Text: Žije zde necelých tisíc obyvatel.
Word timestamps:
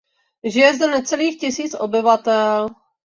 Žije 0.43 0.73
zde 0.73 0.87
necelých 0.87 1.39
tisíc 1.39 1.73
obyvatel. 1.77 2.69